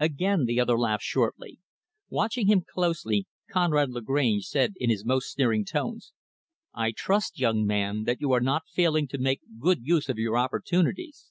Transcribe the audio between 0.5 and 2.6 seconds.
other laughed shortly. Watching